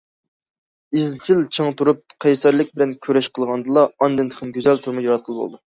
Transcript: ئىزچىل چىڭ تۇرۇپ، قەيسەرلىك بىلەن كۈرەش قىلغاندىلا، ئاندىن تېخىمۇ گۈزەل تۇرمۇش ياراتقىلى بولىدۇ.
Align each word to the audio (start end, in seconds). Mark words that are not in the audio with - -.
ئىزچىل 1.01 1.43
چىڭ 1.57 1.69
تۇرۇپ، 1.81 2.01
قەيسەرلىك 2.25 2.73
بىلەن 2.79 2.97
كۈرەش 3.05 3.31
قىلغاندىلا، 3.37 3.87
ئاندىن 4.01 4.35
تېخىمۇ 4.35 4.59
گۈزەل 4.59 4.85
تۇرمۇش 4.89 5.11
ياراتقىلى 5.11 5.43
بولىدۇ. 5.45 5.59